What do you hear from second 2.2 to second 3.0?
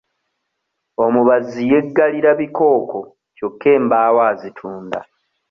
bikooko